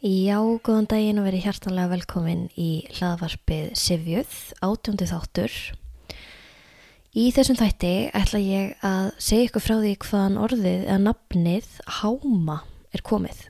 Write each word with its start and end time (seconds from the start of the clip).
Já, 0.00 0.40
góðan 0.64 0.86
daginn 0.88 1.18
og 1.20 1.26
verið 1.26 1.42
hjartanlega 1.44 1.90
velkomin 1.90 2.46
í 2.56 2.86
hlaðvarpið 2.96 3.74
Sivjöð, 3.76 4.36
átjóndi 4.64 5.04
þáttur. 5.10 5.56
Í 7.12 7.24
þessum 7.36 7.58
þætti 7.58 7.90
ætla 8.16 8.40
ég 8.40 8.70
að 8.80 9.10
segja 9.20 9.50
ykkur 9.50 9.64
frá 9.66 9.74
því 9.74 9.90
hvaðan 10.06 10.38
orðið 10.40 10.86
eða 10.86 11.02
nafnið 11.02 11.68
Háma 11.98 12.56
er 12.96 13.04
komið. 13.04 13.42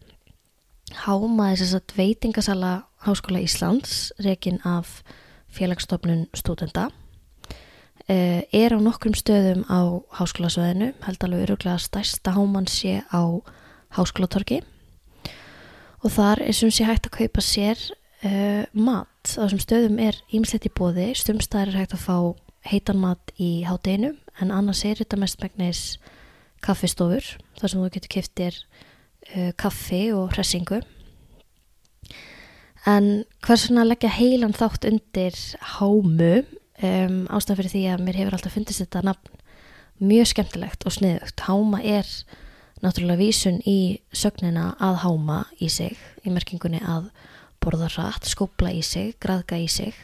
Háma 1.04 1.52
er 1.52 1.62
þess 1.62 1.78
að 1.78 1.94
veitingasala 2.00 2.72
Háskóla 3.06 3.44
Íslands, 3.46 4.10
rekin 4.18 4.58
af 4.66 5.04
félagsstofnun 5.54 6.26
stúdenda, 6.34 6.88
eh, 8.08 8.42
er 8.50 8.74
á 8.74 8.78
nokkrum 8.82 9.14
stöðum 9.14 9.62
á 9.70 10.02
háskólasöðinu, 10.18 10.96
held 11.06 11.22
alveg 11.22 11.46
öruglega 11.46 11.78
stærsta 11.78 12.34
háman 12.34 12.66
sé 12.66 13.04
á 13.06 13.38
háskólatorki 13.94 14.64
og 16.00 16.12
þar 16.14 16.42
er 16.46 16.56
sem 16.56 16.72
sé 16.72 16.86
hægt 16.88 17.08
að 17.08 17.16
kaupa 17.18 17.44
sér 17.44 17.80
uh, 18.24 18.64
mat. 18.72 19.08
Á 19.36 19.44
þessum 19.44 19.62
stöðum 19.62 19.98
er 20.02 20.20
ímislegt 20.32 20.68
í 20.68 20.72
bóði 20.72 21.10
stumstaðar 21.18 21.74
er 21.74 21.82
hægt 21.82 21.96
að 21.96 22.06
fá 22.06 22.16
heitan 22.70 23.00
mat 23.00 23.32
í 23.40 23.62
hátdeinu 23.68 24.14
en 24.40 24.52
annars 24.52 24.84
er 24.84 25.00
þetta 25.00 25.18
mest 25.20 25.40
megnis 25.42 25.82
kaffistofur 26.64 27.24
þar 27.60 27.72
sem 27.72 27.80
þú 27.80 27.90
getur 27.96 28.14
kiftir 28.16 28.56
uh, 29.34 29.52
kaffi 29.60 30.08
og 30.16 30.32
hressingu. 30.34 30.80
En 32.88 33.26
hvers 33.44 33.66
vegna 33.68 33.84
leggja 33.84 34.12
heilan 34.12 34.56
þátt 34.56 34.88
undir 34.88 35.36
hámu? 35.76 36.40
Um, 36.80 37.26
ástæðan 37.28 37.58
fyrir 37.58 37.72
því 37.74 37.82
að 37.92 38.02
mér 38.06 38.16
hefur 38.16 38.34
alltaf 38.38 38.54
fundist 38.56 38.80
þetta 38.80 39.02
nafn 39.04 39.40
mjög 40.00 40.30
skemmtilegt 40.30 40.86
og 40.88 40.94
sniðugt. 40.96 41.42
Háma 41.44 41.82
er 41.84 42.08
náttúrulega 42.84 43.20
vísun 43.20 43.60
í 43.68 44.00
sögnina 44.12 44.74
að 44.80 45.02
háma 45.04 45.42
í 45.60 45.68
sig, 45.72 45.98
í 46.24 46.32
merkingunni 46.32 46.80
að 46.80 47.10
borða 47.60 47.90
rætt, 47.92 48.28
skópla 48.28 48.72
í 48.72 48.80
sig, 48.84 49.14
graðga 49.20 49.58
í 49.60 49.68
sig, 49.68 49.96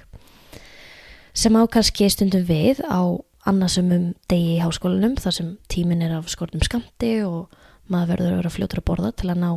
sem 1.36 1.56
á 1.56 1.62
kannski 1.68 2.08
stundum 2.12 2.44
við 2.48 2.82
á 2.84 3.16
annarsumum 3.46 4.10
degi 4.30 4.56
í 4.56 4.62
háskólanum 4.62 5.16
þar 5.20 5.34
sem 5.38 5.50
tímin 5.70 6.02
er 6.04 6.16
af 6.16 6.28
skortum 6.32 6.64
skamti 6.64 7.20
og 7.24 7.52
maður 7.92 8.16
verður 8.16 8.32
að 8.32 8.40
vera 8.40 8.54
fljótur 8.54 8.82
að 8.82 8.86
borða 8.90 9.12
til 9.14 9.30
að 9.30 9.42
ná 9.42 9.50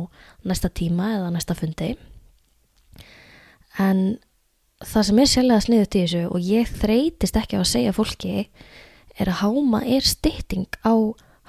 næsta 0.46 0.70
tíma 0.70 1.08
eða 1.16 1.32
næsta 1.34 1.56
fundi. 1.58 1.94
En 3.80 4.20
það 4.84 5.08
sem 5.08 5.22
er 5.22 5.32
sérlega 5.32 5.64
sniðut 5.66 5.96
í 5.96 6.04
þessu 6.04 6.22
og 6.28 6.46
ég 6.46 6.70
þreytist 6.80 7.40
ekki 7.40 7.58
á 7.58 7.62
að 7.62 7.72
segja 7.72 7.96
fólki 7.96 8.36
er 9.20 9.32
að 9.32 9.40
háma 9.42 9.82
er 9.84 10.06
stytting 10.06 10.70
á 10.86 10.94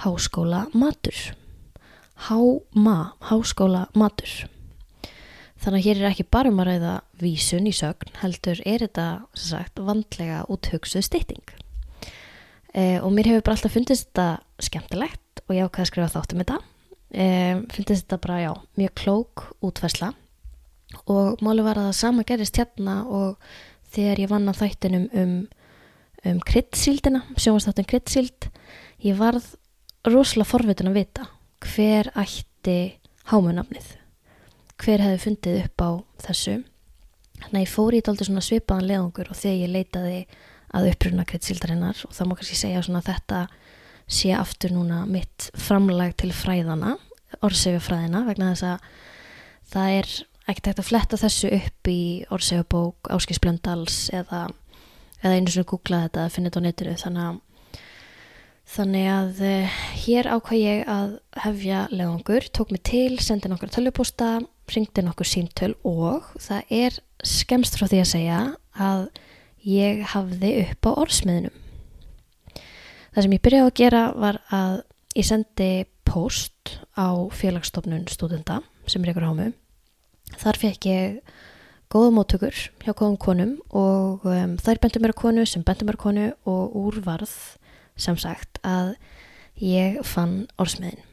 háskóla 0.03 0.65
matur. 0.73 1.40
HÁMA, 2.21 3.15
háskóla 3.31 3.87
matur. 3.97 4.29
Þannig 5.61 5.79
að 5.79 5.85
hér 5.87 6.01
er 6.01 6.07
ekki 6.11 6.25
bara 6.29 6.51
um 6.51 6.59
að 6.61 6.67
ræða 6.69 6.91
vísun 7.21 7.69
í 7.69 7.73
sögn, 7.73 8.11
heldur 8.21 8.61
er 8.65 8.83
þetta 8.85 9.05
sagt, 9.37 9.81
vandlega 9.81 10.43
úthugsuð 10.53 11.05
stytting. 11.07 11.41
E, 12.73 13.01
og 13.01 13.09
mér 13.13 13.31
hefur 13.31 13.47
bara 13.47 13.57
alltaf 13.57 13.73
fundist 13.73 14.11
þetta 14.11 14.27
skemmtilegt 14.61 15.43
og 15.47 15.55
ég 15.57 15.65
ákveði 15.65 15.85
að 15.85 15.91
skrifa 15.91 16.11
þátt 16.13 16.35
um 16.35 16.43
þetta. 16.43 16.59
E, 17.09 17.25
fundist 17.73 18.05
þetta 18.05 18.21
bara, 18.27 18.39
já, 18.45 18.51
mjög 18.77 18.95
klók 19.01 19.45
útværsla 19.65 20.13
og 21.09 21.41
máli 21.41 21.65
var 21.65 21.79
að 21.79 21.89
það 21.89 21.99
sama 22.03 22.25
gerist 22.27 22.57
hérna 22.59 23.01
og 23.07 23.51
þegar 23.95 24.25
ég 24.25 24.31
vann 24.31 24.49
á 24.51 24.53
þættinum 24.53 25.09
um, 25.17 25.35
um 26.27 26.41
kryddsíldina, 26.45 27.25
sjónvastáttin 27.33 27.87
kryddsíld, 27.87 28.49
ég 29.01 29.17
varð 29.17 29.55
rosalega 30.05 30.51
forvitin 30.51 30.91
að 30.91 30.99
vita 31.01 31.31
hver 31.65 32.11
ætti 32.17 32.77
hámunafnið? 33.31 33.95
Hver 34.81 35.03
hefði 35.05 35.23
fundið 35.25 35.59
upp 35.65 35.83
á 35.85 35.89
þessu? 36.25 36.55
Þannig 37.41 37.57
að 37.57 37.65
ég 37.65 37.73
fór 37.73 37.95
í 37.97 38.01
þetta 38.01 38.27
svona 38.27 38.45
svipaðan 38.45 38.89
leðungur 38.89 39.29
og 39.31 39.37
þegar 39.37 39.61
ég 39.61 39.73
leitaði 39.75 40.17
að 40.71 40.89
uppruna 40.91 41.27
kreitsildarinnar 41.27 42.01
og 42.07 42.15
það 42.15 42.29
má 42.29 42.35
kannski 42.39 42.57
segja 42.59 42.83
svona 42.85 43.01
að 43.01 43.11
þetta 43.11 43.39
sé 44.11 44.33
aftur 44.35 44.73
núna 44.75 45.03
mitt 45.09 45.49
framlag 45.57 46.15
til 46.19 46.31
fræðana 46.35 46.97
orðsefjafræðina 47.39 48.25
vegna 48.27 48.51
þess 48.51 48.67
að 48.67 48.89
það 49.71 49.95
er 49.99 50.11
ekkert 50.51 50.67
hægt 50.71 50.81
að 50.81 50.89
fletta 50.89 51.19
þessu 51.21 51.51
upp 51.55 51.91
í 51.91 52.01
orðsefjabók 52.33 53.11
áskisblöndals 53.15 54.01
eða, 54.15 54.47
eða 55.21 55.37
einu 55.37 55.53
svona 55.53 55.69
googla 55.71 56.03
þetta 56.07 56.25
að 56.25 56.35
finna 56.35 56.51
þetta 56.51 56.63
á 56.63 56.67
netinu 56.67 56.97
þannig 57.05 57.27
að 57.29 57.39
Þannig 58.71 59.07
að 59.11 59.39
uh, 59.43 59.79
hér 59.99 60.29
ákvað 60.31 60.61
ég 60.61 60.85
að 60.87 61.15
hefja 61.43 61.79
leðangur, 61.91 62.45
tók 62.55 62.69
mig 62.71 62.83
til, 62.87 63.17
sendi 63.19 63.51
nokkur 63.51 63.71
tölvuposta, 63.73 64.37
ringdi 64.71 65.03
nokkur 65.03 65.27
símtöl 65.27 65.73
og 65.83 66.29
það 66.39 66.71
er 66.77 66.99
skemst 67.27 67.75
frá 67.75 67.89
því 67.91 67.99
að 67.99 68.11
segja 68.13 68.37
að 68.79 69.03
ég 69.67 70.05
hafði 70.13 70.53
upp 70.63 70.87
á 70.87 70.91
orðsmiðnum. 70.93 71.57
Það 73.11 73.25
sem 73.25 73.35
ég 73.35 73.43
byrjaði 73.43 73.67
að 73.67 73.79
gera 73.81 74.03
var 74.23 74.39
að 74.55 74.77
ég 75.19 75.27
sendi 75.27 75.71
post 76.07 76.77
á 76.95 77.11
félagsstofnun 77.35 78.07
stúdenda 78.07 78.61
sem 78.87 79.03
er 79.03 79.11
ykkur 79.11 79.27
hámu. 79.27 79.51
Þar 80.39 80.59
fekk 80.63 80.87
ég 80.87 81.19
góða 81.91 82.13
móttökur 82.15 82.55
hjá 82.55 82.93
góðum 82.95 83.19
konum 83.19 83.57
og 83.75 84.23
um, 84.23 84.55
þær 84.55 84.79
bendur 84.79 85.03
mér 85.03 85.11
að 85.11 85.21
konu 85.25 85.43
sem 85.43 85.67
bendur 85.67 85.89
mér 85.89 85.99
að 85.99 86.05
konu 86.05 86.27
og 86.47 86.77
úrvarð 86.85 87.35
sem 88.01 88.17
sagt 88.19 88.59
að 88.65 88.95
ég 89.61 90.01
fann 90.07 90.45
orðsmiðin. 90.61 91.05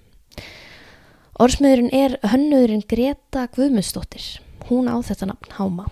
Orðsmiðurinn 1.38 1.92
er 1.94 2.16
hönnuðurinn 2.32 2.86
Greta 2.90 3.44
Guðmundsdóttir. 3.54 4.40
Hún 4.66 4.88
á 4.90 4.98
þetta 5.06 5.28
nafn 5.30 5.54
Háma. 5.54 5.86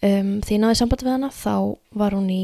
Um, 0.00 0.38
því 0.44 0.58
náði 0.60 0.80
samband 0.80 1.04
við 1.04 1.14
hana 1.14 1.30
þá 1.32 1.54
var 1.96 2.16
hún 2.16 2.28
í 2.32 2.42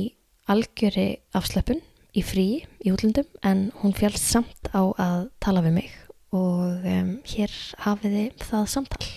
algjöri 0.53 1.06
afsleppun 1.36 1.81
í 2.16 2.22
frí 2.25 2.48
í 2.84 2.92
útlundum 2.92 3.28
en 3.44 3.70
hún 3.81 3.94
fjálst 3.97 4.28
samt 4.28 4.70
á 4.76 4.84
að 4.92 5.28
tala 5.42 5.62
við 5.65 5.78
mig 5.78 5.94
og 6.36 6.84
um, 6.84 7.15
hér 7.28 7.53
hafiði 7.84 8.26
það 8.44 8.69
samtal. 8.72 9.09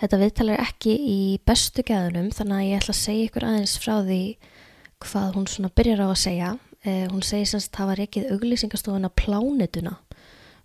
Þetta 0.00 0.20
viðtal 0.20 0.48
er 0.50 0.64
ekki 0.64 0.94
í 0.98 1.20
bestu 1.46 1.84
gæðunum 1.86 2.32
þannig 2.34 2.56
að 2.58 2.68
ég 2.68 2.80
ætla 2.82 2.94
að 2.96 3.00
segja 3.00 3.28
ykkur 3.28 3.46
aðeins 3.48 3.76
frá 3.80 3.94
því 4.04 4.22
hvað 5.04 5.38
hún 5.38 5.46
svona 5.50 5.70
byrjar 5.76 6.04
á 6.04 6.08
að 6.08 6.22
segja. 6.24 6.50
Eh, 6.84 7.06
hún 7.12 7.22
segir 7.24 7.48
semst 7.48 7.72
að 7.72 7.78
það 7.78 7.90
var 7.90 8.02
ekkið 8.04 8.32
auglýsingastofuna 8.34 9.12
Plánituna 9.16 9.94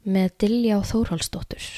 með 0.07 0.33
Dilja 0.43 0.79
og 0.79 0.87
Þórhaldsdóttur 0.89 1.69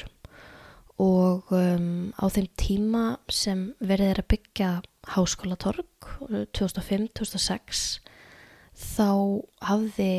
og 1.02 1.50
um, 1.56 2.12
á 2.14 2.26
þeim 2.30 2.48
tíma 2.60 3.04
sem 3.32 3.72
verið 3.82 4.12
er 4.12 4.22
að 4.22 4.30
byggja 4.36 4.70
háskólatorg 5.16 6.10
2005-2006 6.54 7.82
þá 8.78 9.10
hafði 9.66 10.12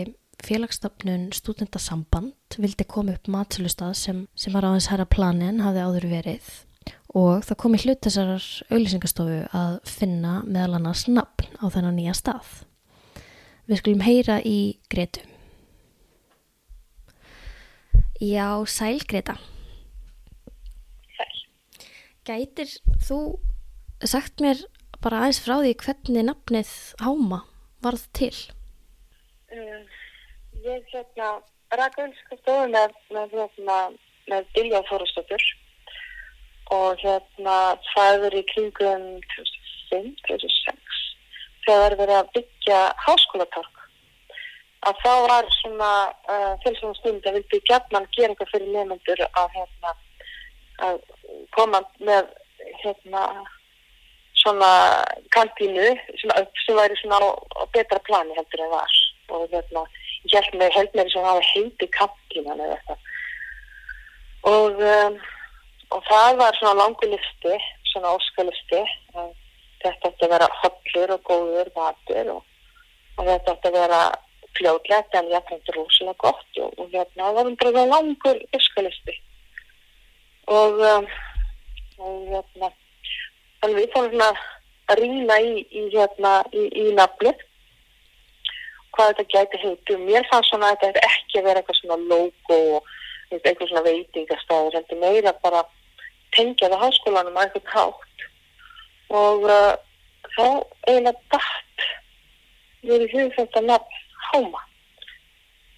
félagsstafnun 0.43 1.29
stúdendasamband 1.37 2.59
vildi 2.59 2.87
koma 2.91 3.15
upp 3.15 3.31
matsölustad 3.31 3.95
sem, 3.99 4.27
sem 4.35 4.55
var 4.55 4.67
á 4.67 4.75
þess 4.75 4.91
herra 4.91 5.07
planin 5.07 5.63
hafði 5.63 5.87
áður 5.87 6.09
verið 6.17 6.51
og 7.19 7.45
það 7.45 7.59
kom 7.61 7.75
í 7.77 7.81
hlut 7.83 8.07
þessar 8.07 8.31
auðlýsingastofu 8.73 9.41
að 9.57 9.75
finna 9.89 10.39
meðal 10.47 10.79
annars 10.79 11.05
nafn 11.11 11.59
á 11.61 11.65
þennan 11.69 11.99
nýja 11.99 12.15
stað. 12.17 12.63
Við 13.69 13.83
skulum 13.83 14.05
heyra 14.07 14.39
í 14.49 14.81
Gretu. 14.93 15.23
Já, 18.23 18.65
sæl 18.71 19.03
Greta. 19.09 19.37
Sæl. 21.19 21.39
Gætir 22.29 22.73
þú 23.05 23.19
sagt 24.07 24.41
mér 24.43 24.65
bara 25.03 25.25
aðeins 25.25 25.43
frá 25.43 25.59
því 25.61 25.77
hvernig 25.83 26.29
nafnið 26.29 26.75
Háma 27.03 27.43
varð 27.85 28.07
til? 28.17 28.35
Uh, 29.53 29.83
ég 30.65 30.87
hérna 30.95 31.35
ræk 31.77 31.99
auðlýsingastofu 31.99 32.71
með, 32.73 32.97
með, 33.13 33.37
með, 33.69 33.99
með 34.31 34.55
Dilja 34.57 34.81
Þórastóttur 34.89 35.51
og 36.73 37.03
hérna 37.03 37.59
það 37.93 38.27
er 38.29 38.39
í 38.41 38.43
kringum 38.53 39.07
2005-2006 39.37 41.01
þegar 41.67 41.99
verið 42.01 42.19
að 42.19 42.33
byggja 42.37 42.81
háskólatorg 43.07 43.81
að 44.89 45.03
þá 45.05 45.13
var 45.29 45.51
svona 45.61 45.91
uh, 46.11 46.53
félagslunum 46.65 46.97
stund 46.99 47.27
að 47.29 47.39
vildi 47.39 47.63
gætman 47.69 48.09
gera 48.17 48.33
eitthvað 48.33 48.55
fyrir 48.55 48.73
nefnendur 48.75 49.27
að 49.31 49.59
hérna 49.59 49.97
að 50.83 51.03
koma 51.55 51.83
með 52.03 52.31
hérna 52.83 53.27
svona 54.43 54.71
kantínu 55.35 55.89
sem, 56.21 56.33
sem 56.65 56.77
væri 56.77 56.97
svona 57.01 57.21
á, 57.23 57.31
á 57.63 57.65
betra 57.75 58.01
plani 58.07 58.35
heldur 58.37 58.65
en 58.65 58.73
var. 58.73 58.97
Og 59.33 59.47
hérna 59.53 59.85
ég 60.31 60.39
held 60.39 60.59
með, 60.59 61.07
þess 61.07 61.19
að 61.21 61.29
það 61.29 61.47
heiti 61.53 61.89
kantínan 61.99 62.65
eða 62.65 62.79
eitthvað. 62.79 63.09
Og 64.53 64.83
um, 64.91 65.21
og 65.95 66.05
það 66.09 66.39
var 66.41 66.59
svona 66.59 66.81
langu 66.83 67.09
listi, 67.09 67.57
svona 67.93 68.15
óskalisti. 68.17 68.83
Þetta 69.83 70.11
ætti 70.11 70.27
að 70.27 70.35
vera 70.35 70.49
hollur 70.61 71.15
og 71.17 71.25
góður 71.27 71.73
matur 71.77 72.31
og, 72.37 72.45
og 73.19 73.27
þetta 73.27 73.57
ætti 73.57 73.71
að 73.71 73.79
vera 73.81 74.03
fljóðlegt 74.57 75.17
en 75.19 75.31
ég 75.33 75.53
ætti 75.53 75.75
rosalega 75.77 76.21
gott 76.23 76.63
og, 76.63 76.75
og 76.79 76.91
hérna 76.93 77.33
var 77.37 77.51
bara 77.65 77.87
langur 77.91 78.41
óskalisti. 78.57 79.19
og, 80.47 80.81
um, 80.93 81.07
og 81.99 82.17
hérna, 82.29 82.69
þannig 83.63 83.79
við 83.79 83.93
fórum 83.95 84.15
svona 84.17 84.31
að 84.91 85.01
rýna 85.01 85.39
í, 85.41 85.53
í, 85.71 85.83
hérna, 85.95 86.33
í, 86.53 86.67
í 86.83 86.95
nafnið 86.97 87.45
hvað 88.93 89.13
þetta 89.13 89.29
gæti 89.35 89.61
heitu. 89.63 89.99
Mér 90.03 90.27
fannst 90.31 90.51
svona 90.51 90.73
að 90.73 90.83
þetta 90.83 91.05
ekki 91.09 91.39
að 91.41 91.47
vera 91.49 91.63
eitthvað 91.63 91.79
svona 91.81 91.99
logo 92.11 92.59
og 92.77 92.91
eitthvað 93.39 93.71
svona 93.71 93.85
veitingastæður, 93.87 94.77
heldur 94.77 95.01
meira 95.01 95.33
bara 95.45 95.63
tengja 96.37 96.71
það 96.73 96.85
háskólanum 96.87 97.39
að 97.39 97.47
eitthvað 97.47 97.73
hátt. 97.77 98.27
Og 99.13 99.49
uh, 99.49 99.73
þá 100.37 100.47
eiginlega 100.89 101.15
dætt 101.35 101.87
við 102.83 103.07
í 103.07 103.11
hug 103.17 103.35
þetta 103.39 103.65
nafn 103.67 103.99
Háma 104.33 104.63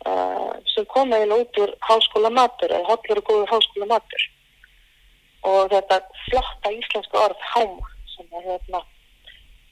uh, 0.07 0.53
sem 0.75 0.87
kom 0.93 1.13
eiginlega 1.13 1.43
út 1.43 1.61
úr 1.65 1.75
háskóla 1.89 2.31
matur 2.31 2.71
eða 2.71 2.91
hotlur 2.93 3.23
og 3.23 3.29
góður 3.31 3.55
háskóla 3.57 3.91
matur. 3.97 4.27
Og 5.45 5.73
þetta 5.73 6.01
flotta 6.29 6.73
íslenska 6.73 7.25
orð 7.27 7.49
Háma 7.53 7.93
sem 8.15 8.29
er 8.39 8.51
hérna 8.53 8.85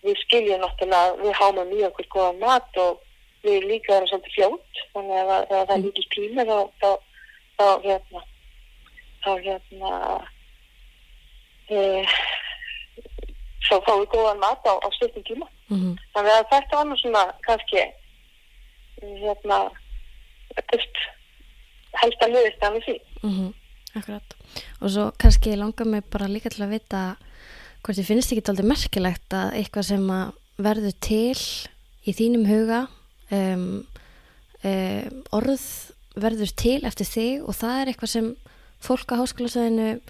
við 0.03 0.19
skiljum 0.25 0.63
náttúrulega 0.63 1.17
við 1.21 1.35
háma 1.39 1.65
mjög 1.69 1.89
okkur 1.93 2.09
góða 2.15 2.33
mat 2.41 2.79
og 2.83 3.01
við 3.47 3.67
líka 3.71 3.97
erum 3.97 4.11
svolítið 4.11 4.35
fljótt 4.37 4.83
þannig 4.95 5.33
að 5.37 5.49
það 5.53 5.73
er 5.75 5.83
lítið 5.85 6.09
tími 6.15 6.47
þá, 6.49 6.57
þá, 6.83 6.91
þá 7.59 7.67
hérna 7.87 8.23
þá 9.23 9.31
hérna 9.47 9.93
e, 11.73 12.05
þá 13.69 13.75
fáum 13.87 14.03
við 14.03 14.13
góðan 14.15 14.43
mat 14.43 14.69
á, 14.69 14.73
á 14.77 14.89
stundum 14.97 15.27
tíma 15.29 15.49
Mm 15.73 15.79
-hmm. 15.81 15.95
þannig 16.15 16.33
að 16.33 16.49
þetta 16.53 16.77
var 16.77 16.87
nú 16.87 16.97
svona 17.01 17.25
kannski 17.47 17.83
hérna 19.01 19.59
eftir 20.57 20.83
helst 22.03 22.23
að 22.23 22.33
liðist 22.35 22.63
af 22.63 22.75
því 22.87 22.97
Mm 23.23 23.53
Akkurat. 23.95 24.35
Og 24.81 24.91
svo 24.91 25.11
kannski 25.19 25.57
langar 25.57 25.87
mig 25.87 26.05
bara 26.05 26.27
líka 26.27 26.49
til 26.49 26.65
að 26.65 26.71
vita 26.71 27.17
hvort 27.83 27.99
þið 27.99 28.07
finnst 28.07 28.33
ekki 28.33 28.49
aldrei 28.49 28.69
merkilegt 28.69 29.35
að 29.35 29.55
eitthvað 29.59 29.85
sem 29.85 30.11
að 30.11 30.33
verður 30.57 30.95
til 31.01 31.41
í 32.09 32.13
þínum 32.13 32.47
huga 32.49 32.89
um, 33.31 33.87
um, 34.65 35.25
orð 35.33 35.67
verður 36.17 36.53
til 36.57 36.81
eftir 36.85 37.07
þig 37.07 37.45
og 37.45 37.55
það 37.55 37.81
er 37.81 37.87
eitthvað 37.93 38.15
sem 38.15 38.37
fólk 38.81 39.13
á 39.13 39.21
háskólasvæðinu 39.21 40.01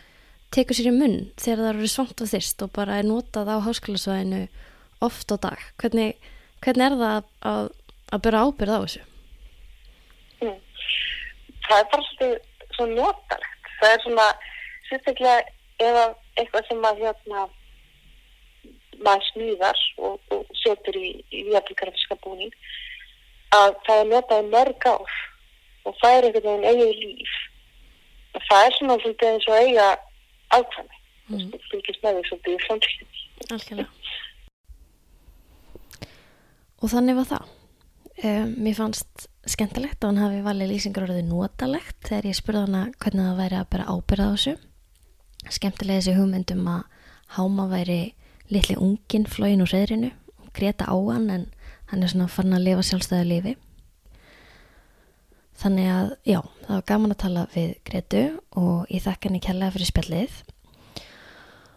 tekur 0.53 0.79
sér 0.79 0.91
í 0.91 0.97
munn 0.97 1.31
þegar 1.41 1.63
það 1.63 1.71
eru 1.75 1.93
svangt 1.93 2.25
og 2.25 2.33
þyrst 2.33 2.67
og 2.67 2.75
bara 2.77 2.99
er 3.01 3.09
notað 3.09 3.53
á 3.53 3.57
háskólasvæðinu 3.67 4.43
oft 5.03 5.33
á 5.33 5.37
dag. 5.41 5.65
Hvernig, 5.81 6.19
hvernig 6.65 6.87
er 6.89 6.99
það 7.01 7.31
að, 7.53 7.73
að 8.13 8.23
byrja 8.27 8.45
ábyrð 8.47 8.77
á 8.77 8.81
þessu? 8.85 9.07
mm. 10.43 10.61
það 11.69 11.79
er 11.79 11.89
bara 11.93 12.07
svolítið 12.09 12.77
svo 12.77 12.87
notalegt 12.91 13.73
það 13.81 13.95
er 13.95 14.05
svona 14.05 14.29
sérstaklega 14.89 15.37
ef 15.83 15.99
að 16.05 16.15
eitthvað 16.41 16.69
sem 16.69 16.87
að 16.89 17.03
hérna 17.03 17.45
maður 19.03 19.29
smíðar 19.31 19.83
og, 19.99 20.19
og 20.35 20.57
setur 20.63 20.99
í, 20.99 21.11
í 21.35 21.45
viðablikarfiska 21.49 22.19
búning 22.25 22.55
að 23.57 23.75
það 23.87 24.03
er 24.03 24.11
notað 24.13 24.45
í 24.45 24.53
mörg 24.53 24.89
ár 24.89 25.17
og 25.89 25.99
það 26.01 26.17
er 26.17 26.29
einhvern 26.29 26.49
veginn 26.49 26.69
eigið 26.71 27.03
líf 27.03 27.37
það 28.49 28.67
er 28.67 28.77
svona 28.79 28.99
svolítið 29.03 29.33
eins 29.33 29.49
og 29.51 29.59
eiga 29.59 29.89
ákvæmi 30.53 31.03
Mm. 31.33 31.39
mm. 31.39 31.65
fylgist 31.71 32.03
með 32.05 32.19
því 32.19 32.23
svolítið 32.29 32.55
í 32.55 32.63
framtíðin 32.67 33.21
Algjörlega. 33.53 33.91
Og 36.83 36.91
þannig 36.91 37.19
var 37.19 37.29
það. 37.31 37.51
Um, 38.23 38.51
mér 38.63 38.77
fannst 38.77 39.27
skemmtilegt 39.51 40.03
að 40.03 40.13
hann 40.13 40.21
hafi 40.23 40.43
valið 40.45 40.71
lýsingar 40.71 41.07
orðið 41.07 41.29
notalegt 41.31 41.99
þegar 42.07 42.29
ég 42.29 42.39
spurði 42.39 42.65
hana 42.67 42.83
hvernig 43.03 43.29
það 43.29 43.41
væri 43.41 43.59
að 43.59 43.71
bera 43.73 43.89
ábyrða 43.91 44.27
á 44.29 44.33
þessu. 44.35 44.55
Skemmtilega 45.57 46.03
þessi 46.03 46.17
hugmyndum 46.19 46.69
að 46.71 46.83
háma 47.39 47.67
væri 47.73 48.01
litli 48.53 48.77
unginn 48.79 49.27
flóin 49.31 49.65
úr 49.65 49.73
reyðrinu 49.73 50.13
og 50.43 50.53
greta 50.55 50.87
á 50.87 50.95
hann 50.95 51.31
en 51.33 51.49
hann 51.91 52.03
er 52.03 52.13
svona 52.13 52.31
farin 52.31 52.59
að 52.59 52.67
lifa 52.69 52.87
sjálfstæðu 52.91 53.29
lífi. 53.31 53.57
Þannig 55.63 55.89
að, 55.95 56.09
já, 56.27 56.41
það 56.65 56.75
var 56.75 56.87
gaman 56.91 57.15
að 57.15 57.21
tala 57.23 57.43
við 57.53 57.75
Gretu 57.87 58.23
og 58.59 58.89
ég 58.91 59.05
þakka 59.05 59.29
henni 59.29 59.43
kærlega 59.45 59.75
fyrir 59.77 59.91
spjallið. 59.93 60.39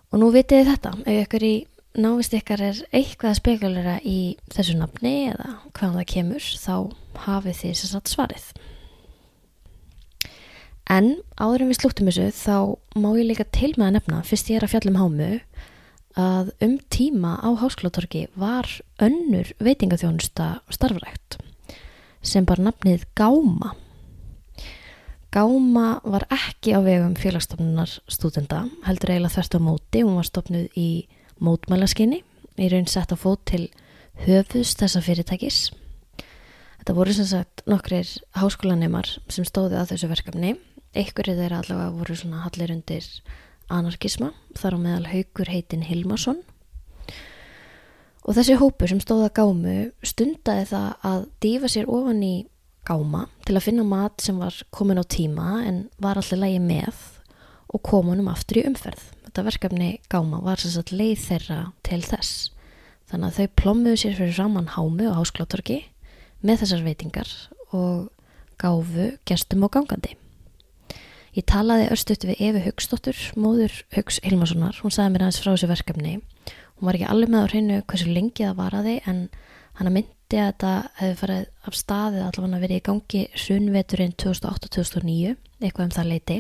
Og 0.10 0.22
nú 0.22 0.30
vitið 0.34 0.62
þið 0.64 0.70
þetta, 0.72 0.94
ef 1.06 1.20
ykkur 1.26 1.46
í 1.46 1.56
návist 2.02 2.34
ykkar 2.34 2.64
er 2.66 2.80
eitthvað 2.96 3.38
spekulera 3.38 3.96
í 4.02 4.18
þessu 4.56 4.80
nafni 4.80 5.14
eða 5.30 5.52
hvaðan 5.70 6.00
það 6.00 6.10
kemur, 6.16 6.50
þá 6.66 6.76
hafið 7.28 7.62
þið 7.62 7.78
sér 7.78 7.92
satt 7.94 8.12
svarið. 8.16 8.50
En 10.96 11.14
áður 11.38 11.66
en 11.66 11.72
við 11.72 11.82
slúttum 11.84 12.10
þessu, 12.10 12.28
þá 12.42 13.02
má 13.02 13.10
ég 13.20 13.30
líka 13.30 13.46
til 13.54 13.74
með 13.76 13.88
að 13.88 13.96
nefna, 14.00 14.26
fyrst 14.26 14.50
ég 14.50 14.60
er 14.60 14.66
að 14.66 14.74
fjallum 14.74 15.02
hámu, 15.02 15.32
að 16.26 16.54
um 16.66 16.78
tíma 16.90 17.38
á 17.38 17.50
háskólatorki 17.62 18.28
var 18.40 18.70
önnur 19.04 19.54
veitingaþjónusta 19.62 20.56
starfrækt 20.74 21.44
sem 22.26 22.46
bara 22.48 22.66
nafnið 22.68 23.06
Gáma. 23.18 23.76
Gáma 25.36 26.00
var 26.08 26.24
ekki 26.32 26.76
á 26.76 26.80
vegum 26.80 27.16
félagsstofnunar 27.20 27.92
stúdenda, 28.08 28.66
heldur 28.88 29.12
eiginlega 29.12 29.36
þvert 29.36 29.58
á 29.58 29.60
móti, 29.68 30.04
hún 30.04 30.16
var 30.16 30.28
stofnuð 30.30 30.78
í 30.80 30.90
mótmælaskinni, 31.44 32.22
í 32.56 32.70
raun 32.72 32.88
sett 32.88 33.12
á 33.12 33.18
fót 33.20 33.44
til 33.52 33.66
höfus 34.24 34.78
þessa 34.80 35.04
fyrirtækis. 35.04 35.60
Þetta 36.80 36.96
voru 36.96 37.18
sem 37.18 37.28
sagt 37.28 37.66
nokkrir 37.68 38.08
háskólanemar 38.38 39.10
sem 39.28 39.44
stóði 39.48 39.80
að 39.82 39.92
þessu 39.92 40.12
verkefni. 40.12 40.56
Einhverju 40.96 41.36
þeirra 41.36 41.60
allavega 41.60 41.96
voru 41.98 42.16
svona 42.16 42.44
hallir 42.46 42.72
undir 42.72 43.08
anarkisma, 43.68 44.32
þar 44.56 44.78
á 44.78 44.84
meðal 44.86 45.08
haugur 45.12 45.52
heitin 45.52 45.84
Hilmarsson. 45.84 46.46
Og 48.26 48.34
þessi 48.34 48.58
hópur 48.58 48.90
sem 48.90 49.02
stóða 49.04 49.30
gámu 49.38 49.76
stundaði 50.06 50.70
það 50.72 50.88
að 51.06 51.26
dífa 51.46 51.70
sér 51.70 51.90
ofan 51.94 52.24
í 52.26 52.36
gáma 52.86 53.28
til 53.46 53.58
að 53.58 53.66
finna 53.68 53.86
mat 53.86 54.22
sem 54.22 54.40
var 54.42 54.58
komin 54.74 55.02
á 55.02 55.06
tíma 55.06 55.60
en 55.66 55.84
var 56.02 56.18
allir 56.18 56.42
lægi 56.42 56.64
með 56.64 57.04
og 57.70 57.84
komunum 57.86 58.32
aftur 58.32 58.62
í 58.62 58.66
umferð. 58.70 59.04
Þetta 59.28 59.46
verkefni 59.46 59.90
gáma 60.10 60.42
var 60.42 60.62
sagt 60.62 60.94
leið 60.96 61.22
þeirra 61.28 61.60
til 61.86 62.02
þess. 62.06 62.50
Þannig 63.12 63.28
að 63.30 63.38
þau 63.38 63.56
plommuðu 63.62 64.02
sér 64.02 64.18
fyrir 64.18 64.38
saman 64.38 64.74
hámu 64.74 65.10
og 65.12 65.18
hásklátorki 65.20 65.82
með 66.46 66.64
þessar 66.64 66.86
veitingar 66.86 67.34
og 67.76 68.08
gáfu 68.62 69.12
gestum 69.28 69.66
og 69.68 69.74
gangandi. 69.76 70.16
Ég 71.36 71.44
talaði 71.52 71.90
örstuðt 71.92 72.24
við 72.30 72.42
Efi 72.48 72.62
Haugsdóttur, 72.64 73.18
móður 73.36 73.74
Haugs 73.94 74.22
Hilmarssonar. 74.24 74.78
Hún 74.80 74.94
sagði 74.96 75.14
mér 75.14 75.26
aðeins 75.26 75.42
frá 75.44 75.52
þessu 75.52 75.68
verkefni. 75.68 76.14
Hún 76.76 76.90
var 76.90 76.98
ekki 76.98 77.08
alveg 77.08 77.32
með 77.32 77.46
á 77.46 77.52
hreinu 77.52 77.78
hversu 77.88 78.10
lengi 78.12 78.44
það 78.44 78.58
varaði 78.60 78.96
en 79.08 79.20
hann 79.80 79.92
myndi 79.96 80.40
að 80.40 80.50
þetta 80.50 80.72
hefði 81.00 81.16
farið 81.22 81.46
af 81.70 81.78
staðið 81.80 82.26
allavega 82.26 82.62
verið 82.64 82.80
í 82.80 82.84
gangi 82.90 83.22
sunveturinn 83.40 84.16
2008-2009, 84.20 85.36
eitthvað 85.62 85.86
um 85.86 85.94
það 85.96 86.10
leiti. 86.12 86.38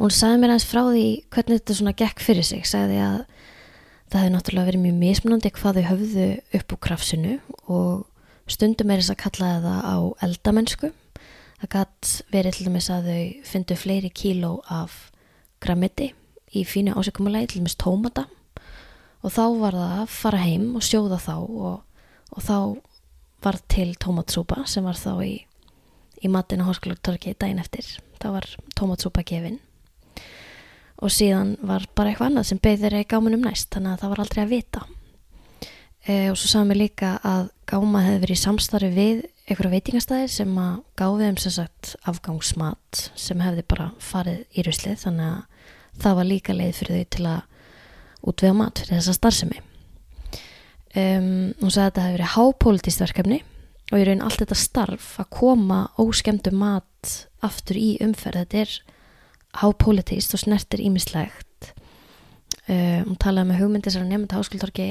Hún 0.00 0.14
sagði 0.16 0.38
mér 0.40 0.54
aðeins 0.54 0.68
frá 0.70 0.80
því 0.86 1.06
hvernig 1.34 1.60
þetta 1.60 1.76
svona 1.76 1.96
gekk 2.00 2.22
fyrir 2.24 2.46
sig, 2.48 2.62
sagði 2.68 3.02
að 3.04 3.18
það 4.10 4.22
hefði 4.22 4.32
náttúrulega 4.36 4.70
verið 4.70 4.84
mjög 4.86 4.96
mismunandi 5.02 5.52
hvað 5.58 5.80
þau 5.80 5.88
höfðu 5.90 6.28
upp 6.56 6.72
úr 6.72 6.80
krafsinu 6.86 7.34
og 7.68 8.48
stundum 8.50 8.94
er 8.94 9.02
þess 9.02 9.12
að 9.12 9.20
kalla 9.26 9.50
það 9.66 9.84
á 9.84 9.98
eldamennsku. 10.24 10.92
Það 11.60 11.72
gætt 11.76 12.14
verið 12.32 12.56
til 12.56 12.66
dæmis 12.70 12.88
að 12.88 13.10
þau 13.10 13.50
fyndu 13.50 13.76
fleiri 13.76 14.12
kíló 14.16 14.54
af 14.72 14.96
grammiti 15.60 16.14
í 16.54 16.64
fínu 16.66 16.96
ásökumulegi, 16.98 17.52
til 17.52 17.62
dæmis 17.62 17.78
tómata 17.78 18.26
og 19.20 19.32
þá 19.34 19.44
var 19.60 19.76
það 19.76 19.96
að 20.00 20.12
fara 20.14 20.42
heim 20.44 20.68
og 20.78 20.84
sjóða 20.84 21.18
þá 21.20 21.34
og, 21.38 22.04
og 22.34 22.44
þá 22.44 22.56
var 23.44 23.58
til 23.72 23.90
tómatsúpa 24.00 24.64
sem 24.68 24.84
var 24.84 24.98
þá 25.00 25.12
í, 25.24 25.34
í 26.20 26.30
matin 26.32 26.62
á 26.64 26.68
háskólatorki 26.68 27.34
daginn 27.38 27.60
eftir. 27.62 27.86
Það 28.20 28.36
var 28.36 28.48
tómatsúpa 28.76 29.24
gefin 29.26 29.60
og 31.00 31.12
síðan 31.12 31.54
var 31.64 31.86
bara 31.96 32.12
eitthvað 32.12 32.30
annað 32.30 32.48
sem 32.50 32.60
beðir 32.60 32.98
í 32.98 33.06
gámanum 33.08 33.46
næst 33.46 33.70
þannig 33.72 33.94
að 33.94 34.02
það 34.02 34.10
var 34.12 34.22
aldrei 34.24 34.42
að 34.42 34.50
vita. 34.52 34.82
E, 36.04 36.14
og 36.28 36.36
svo 36.36 36.50
sagðum 36.50 36.74
við 36.74 36.80
líka 36.82 37.12
að 37.24 37.46
gáma 37.68 38.02
hefði 38.04 38.20
verið 38.24 38.36
í 38.36 38.42
samstarfi 38.42 38.90
við 38.92 39.22
einhverja 39.46 39.72
veitingastæðir 39.74 40.32
sem 40.32 40.52
að 40.60 40.74
gáfið 41.00 41.26
um 41.30 41.38
sem 41.40 41.54
sagt 41.56 41.94
afgangsmat 42.08 43.00
sem 43.18 43.40
hefði 43.40 43.64
bara 43.72 43.88
farið 44.04 44.44
í 44.52 44.64
ruslið 44.66 45.00
þannig 45.06 45.30
að 45.30 45.72
það 46.00 46.18
var 46.20 46.28
líka 46.28 46.56
leið 46.56 46.78
fyrir 46.80 47.00
þau 47.00 47.10
til 47.16 47.26
að 47.30 47.40
útvega 48.30 48.56
mat 48.56 48.82
fyrir 48.82 48.98
þessa 48.98 49.16
starfsemi. 49.16 49.60
Um, 50.90 51.52
hún 51.60 51.70
sagði 51.70 51.84
að 51.84 51.90
þetta 51.90 52.04
hefði 52.04 52.16
verið 52.16 52.32
hápolítist 52.34 53.02
verkefni 53.04 53.42
og 53.90 54.00
í 54.00 54.06
raun 54.08 54.24
allt 54.26 54.40
þetta 54.42 54.58
starf 54.58 55.12
að 55.22 55.28
koma 55.36 55.80
óskemdu 56.02 56.52
mat 56.54 57.12
aftur 57.46 57.78
í 57.78 57.90
umferð. 58.02 58.42
Þetta 58.42 58.64
er 58.64 58.74
hápolítist 59.62 60.34
og 60.34 60.42
snertir 60.42 60.82
ímislegt. 60.82 61.70
Um, 62.66 63.12
hún 63.12 63.20
talaði 63.22 63.52
með 63.52 63.62
hugmyndi 63.62 63.94
sem 63.94 64.08
nefndi 64.08 64.36
háskóldorki 64.36 64.90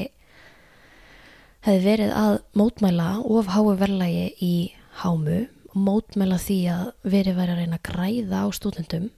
hefði 1.66 1.84
verið 1.84 2.12
að 2.16 2.36
mótmæla 2.58 3.08
of 3.28 3.50
hái 3.52 3.76
verðlægi 3.80 4.28
í 4.40 4.56
hámu 5.02 5.42
og 5.70 5.80
mótmæla 5.80 6.40
því 6.42 6.60
að 6.74 6.86
verið 7.04 7.40
væri 7.40 7.54
að 7.54 7.62
reyna 7.64 7.80
að 7.80 7.88
græða 7.90 8.44
á 8.44 8.48
stúdendum 8.56 9.10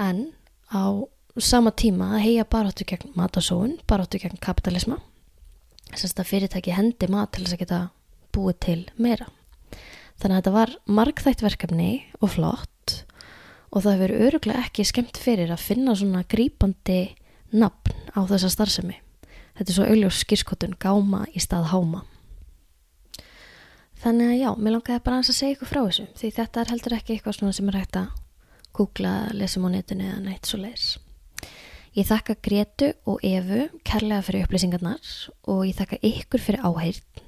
en 0.00 0.22
á 0.70 0.84
sama 1.40 1.70
tíma 1.70 2.14
að 2.16 2.24
heia 2.24 2.44
baráttu 2.48 2.86
gegn 2.86 3.12
matasóun, 3.18 3.78
baráttu 3.86 4.18
gegn 4.22 4.40
kapitalisma 4.42 4.98
þess 5.90 6.18
að 6.18 6.28
fyrirtæki 6.30 6.74
hendi 6.74 7.08
mat 7.10 7.32
til 7.34 7.44
þess 7.44 7.56
að 7.56 7.62
geta 7.64 7.80
búið 8.34 8.58
til 8.62 8.80
meira. 8.96 9.26
Þannig 10.20 10.34
að 10.34 10.40
þetta 10.40 10.54
var 10.54 10.74
margþægt 10.86 11.42
verkefni 11.44 11.90
og 12.20 12.34
flott 12.36 12.96
og 13.70 13.84
það 13.84 13.94
hefur 13.96 14.14
öruglega 14.26 14.64
ekki 14.66 14.86
skemmt 14.86 15.18
fyrir 15.20 15.52
að 15.54 15.64
finna 15.64 15.94
svona 15.98 16.22
grípandi 16.28 17.00
nafn 17.50 18.14
á 18.14 18.20
þessa 18.28 18.50
starfsemi. 18.52 18.98
Þetta 19.58 19.70
er 19.70 19.76
svo 19.76 19.86
augljós 19.88 20.22
skýrskotun 20.24 20.78
gáma 20.80 21.24
í 21.34 21.42
stað 21.42 21.70
háma. 21.72 22.04
Þannig 24.00 24.30
að 24.32 24.40
já, 24.40 24.50
mér 24.56 24.76
langaði 24.76 25.04
bara 25.04 25.20
að 25.20 25.32
segja 25.36 25.56
ykkur 25.56 25.68
frá 25.68 25.80
þessu 25.84 26.06
því 26.16 26.32
þetta 26.38 26.60
er 26.60 26.70
heldur 26.72 26.96
ekki 26.96 27.16
eitthvað 27.16 27.56
sem 27.56 27.68
er 27.68 27.80
hægt 27.80 27.98
að 28.00 28.12
googla, 28.76 29.30
lesum 29.36 29.66
á 29.66 29.70
netinu 29.72 30.08
eða 30.08 30.20
neitt 30.24 30.48
svo 30.48 30.60
leiðis. 30.60 30.98
Ég 31.96 32.06
þakka 32.06 32.36
Gretu 32.44 32.92
og 33.10 33.24
Evu 33.26 33.64
kærlega 33.86 34.22
fyrir 34.22 34.46
upplýsingarnar 34.46 35.08
og 35.50 35.64
ég 35.66 35.74
þakka 35.78 35.98
ykkur 36.06 36.44
fyrir 36.44 36.62
áheyrn. 36.62 37.24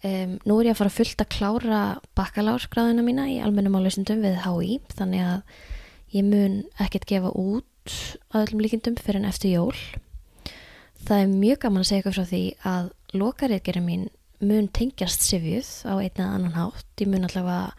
Um, 0.00 0.36
nú 0.48 0.60
er 0.60 0.70
ég 0.70 0.76
að 0.76 0.78
fara 0.78 0.92
fullt 0.94 1.20
að 1.20 1.32
klára 1.34 1.80
bakkalársgráðina 2.16 3.02
mína 3.04 3.26
í 3.28 3.40
almennum 3.42 3.74
álösundum 3.76 4.22
við 4.24 4.38
HÍ 4.46 4.78
þannig 4.94 5.26
að 5.26 5.58
ég 6.14 6.24
mun 6.24 6.54
ekkert 6.80 7.04
gefa 7.10 7.34
út 7.34 7.96
að 8.30 8.46
öllum 8.46 8.62
líkindum 8.64 8.96
fyrir 8.96 9.20
en 9.20 9.28
eftir 9.28 9.58
jól. 9.58 9.74
Það 11.04 11.24
er 11.24 11.34
mjög 11.34 11.60
gaman 11.66 11.82
að 11.82 11.90
segja 11.90 12.04
ykkur 12.04 12.16
frá 12.16 12.30
því 12.30 12.42
að 12.70 12.88
lokariðgerinn 13.20 13.86
mín 13.90 14.08
mun 14.40 14.70
tengjast 14.72 15.26
sifjuð 15.26 15.68
á 15.84 15.94
einna 16.00 16.30
annan 16.36 16.56
hátt. 16.56 16.86
Ég 17.02 17.10
mun 17.10 17.26
allavega 17.28 17.74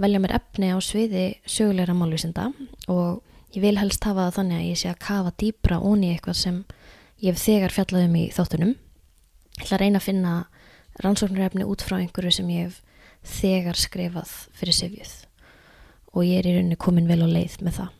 velja 0.00 0.20
mér 0.22 0.36
efni 0.38 0.70
á 0.72 0.78
sviði 0.82 1.24
sögulegra 1.48 1.94
málvísinda 1.96 2.50
og 2.88 3.20
ég 3.54 3.64
vil 3.64 3.76
helst 3.80 4.04
hafa 4.06 4.28
það 4.28 4.36
þannig 4.38 4.58
að 4.58 4.68
ég 4.68 4.80
sé 4.80 4.90
að 4.92 5.02
kafa 5.06 5.34
dýbra 5.42 5.80
onni 5.84 6.12
eitthvað 6.14 6.38
sem 6.40 6.60
ég 7.20 7.34
hef 7.34 7.42
þegar 7.44 7.74
fjallað 7.74 8.06
um 8.08 8.16
í 8.16 8.26
þáttunum. 8.34 8.74
Ég 9.58 9.64
ætla 9.64 9.76
að 9.76 9.82
reyna 9.84 10.00
að 10.00 10.06
finna 10.06 10.34
rannsóknarefni 11.04 11.66
út 11.68 11.84
frá 11.84 11.98
einhverju 12.00 12.32
sem 12.38 12.52
ég 12.54 12.68
hef 12.68 12.80
þegar 13.40 13.78
skrifað 13.78 14.36
fyrir 14.56 14.76
sifjuð 14.76 15.16
og 16.10 16.26
ég 16.26 16.40
er 16.40 16.48
í 16.48 16.54
rauninni 16.56 16.78
komin 16.80 17.08
vel 17.10 17.22
á 17.22 17.28
leið 17.28 17.58
með 17.62 17.80
það. 17.80 17.90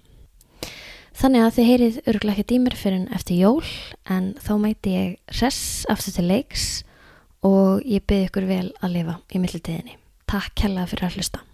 Þannig 1.21 1.45
að 1.45 1.55
þið 1.57 1.69
heyrið 1.69 1.99
örgulega 2.09 2.39
ekki 2.39 2.49
dýmur 2.55 2.77
fyrir 2.81 2.97
en 2.97 3.11
eftir 3.13 3.43
jól 3.43 3.67
en 4.09 4.31
þá 4.41 4.53
mæti 4.63 4.95
ég 4.95 5.37
res 5.43 5.61
aftur 5.93 6.17
til 6.17 6.27
leiks 6.31 6.67
og 7.45 7.85
ég 7.85 8.07
byrði 8.09 8.31
ykkur 8.31 8.49
vel 8.49 8.67
að 8.81 8.97
lifa 8.97 9.21
í 9.29 9.43
millitíðinni. 9.43 9.99
Takk 10.31 10.57
kella 10.63 10.89
fyrir 10.89 11.11
að 11.11 11.21
hlusta. 11.21 11.45